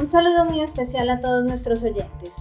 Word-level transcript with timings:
Un 0.00 0.08
saludo 0.08 0.46
muy 0.46 0.62
especial 0.62 1.10
a 1.10 1.20
todos 1.20 1.44
nuestros 1.44 1.82
oyentes. 1.82 2.32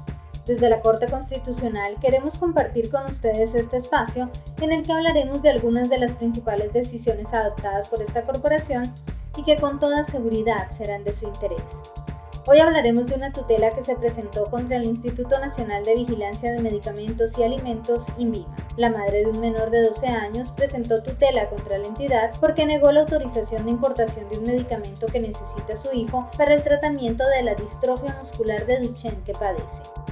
Desde 0.46 0.70
la 0.70 0.80
Corte 0.80 1.08
Constitucional 1.08 1.98
queremos 2.00 2.40
compartir 2.40 2.90
con 2.90 3.04
ustedes 3.04 3.54
este 3.54 3.76
espacio 3.76 4.30
en 4.62 4.72
el 4.72 4.82
que 4.84 4.94
hablaremos 4.94 5.42
de 5.42 5.50
algunas 5.50 5.90
de 5.90 5.98
las 5.98 6.14
principales 6.14 6.72
decisiones 6.72 7.28
adoptadas 7.34 7.90
por 7.90 8.02
esta 8.02 8.22
corporación 8.22 8.84
y 9.36 9.44
que 9.44 9.58
con 9.58 9.78
toda 9.78 10.06
seguridad 10.06 10.72
serán 10.78 11.04
de 11.04 11.14
su 11.14 11.26
interés. 11.28 11.62
Hoy 12.52 12.58
hablaremos 12.58 13.06
de 13.06 13.14
una 13.14 13.32
tutela 13.32 13.70
que 13.70 13.84
se 13.84 13.96
presentó 13.96 14.46
contra 14.46 14.78
el 14.78 14.86
Instituto 14.86 15.38
Nacional 15.38 15.84
de 15.84 15.94
Vigilancia 15.94 16.52
de 16.52 16.64
Medicamentos 16.64 17.32
y 17.38 17.44
Alimentos, 17.44 18.04
INVIMA. 18.18 18.48
La 18.76 18.90
madre 18.90 19.20
de 19.20 19.28
un 19.28 19.40
menor 19.40 19.70
de 19.70 19.84
12 19.84 20.08
años 20.08 20.52
presentó 20.54 21.04
tutela 21.04 21.48
contra 21.48 21.78
la 21.78 21.86
entidad 21.86 22.32
porque 22.40 22.66
negó 22.66 22.92
la 22.92 23.02
autorización 23.02 23.66
de 23.66 23.70
importación 23.70 24.28
de 24.30 24.40
un 24.40 24.46
medicamento 24.46 25.06
que 25.06 25.20
necesita 25.20 25.78
su 25.78 25.96
hijo 25.96 26.28
para 26.40 26.56
el 26.56 26.64
tratamiento 26.64 27.24
de 27.28 27.44
la 27.44 27.54
distrofia 27.54 28.18
muscular 28.20 28.66
de 28.66 28.80
Duchenne 28.80 29.22
que 29.28 29.34
padece. 29.34 30.09